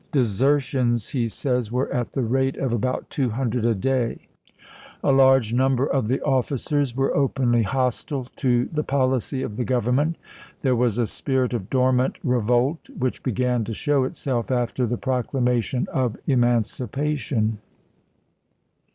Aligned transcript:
"Desertions," 0.11 1.09
he 1.09 1.27
says," 1.27 1.71
were 1.71 1.87
at 1.93 2.13
the 2.13 2.23
rate 2.23 2.57
of 2.57 2.73
about 2.73 3.07
two 3.11 3.29
hundred 3.29 3.63
a 3.63 3.75
day." 3.75 4.17
A 4.17 4.17
CHANCELLORSVILLE 4.17 5.09
89 5.13 5.17
large 5.17 5.53
number 5.53 5.85
of 5.85 6.07
the 6.07 6.19
officers 6.21 6.95
were 6.95 7.15
openly 7.15 7.61
hostile 7.61 8.25
to 8.37 8.63
chap. 8.63 8.69
iv. 8.71 8.75
the 8.77 8.83
policy 8.83 9.43
of 9.43 9.57
the 9.57 9.63
Government; 9.63 10.15
there 10.63 10.75
was 10.75 10.97
a 10.97 11.05
spirit 11.05 11.53
of 11.53 11.69
dormant 11.69 12.17
revolt 12.23 12.89
which 12.97 13.21
began 13.21 13.63
to 13.63 13.73
show 13.75 14.03
itself 14.03 14.49
after 14.49 14.87
the 14.87 14.97
Proclamation 14.97 15.85
of 15.93 16.17
Emancipation. 16.25 17.59